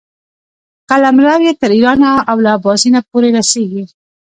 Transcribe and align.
قلمرو 0.89 1.35
یې 1.45 1.53
تر 1.61 1.69
ایرانه 1.75 2.11
او 2.29 2.37
له 2.43 2.49
اباسین 2.57 2.95
پورې 3.09 3.29
رسېږي. 3.37 3.83